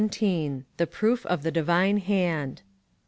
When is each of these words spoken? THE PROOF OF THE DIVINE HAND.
THE 0.77 0.87
PROOF 0.89 1.27
OF 1.27 1.43
THE 1.43 1.51
DIVINE 1.51 1.97
HAND. 1.97 2.63